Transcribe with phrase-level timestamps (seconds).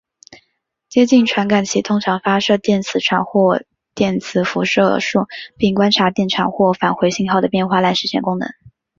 [0.89, 3.61] 接近传感器通常发射电磁场或
[3.93, 5.27] 电磁辐射束
[5.57, 8.49] 并观察电场或返回信号的变化来实现功能。